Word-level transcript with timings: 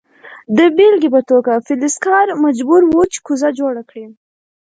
د 0.57 0.59
بیلګې 0.75 1.09
په 1.15 1.21
توګه 1.29 1.63
فلزکار 1.65 2.27
مجبور 2.43 2.81
و 2.85 2.93
چې 3.11 3.19
کوزه 3.25 3.49
جوړه 3.59 3.81
کړي. 3.89 4.05